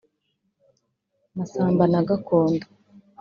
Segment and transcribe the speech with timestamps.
[1.37, 2.65] Masamba na Gakondo